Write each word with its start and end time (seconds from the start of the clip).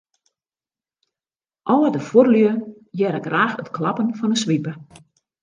Alde 1.73 1.99
fuorlju 2.07 2.51
hearre 2.97 3.21
graach 3.27 3.55
it 3.61 3.71
klappen 3.77 4.09
fan 4.19 4.33
'e 4.33 4.39
swipe. 4.43 4.73